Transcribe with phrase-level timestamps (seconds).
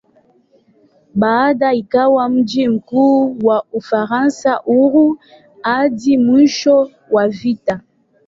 [1.15, 5.19] Baadaye ikawa mji mkuu wa "Ufaransa Huru"
[5.61, 7.81] hadi mwisho wa vita.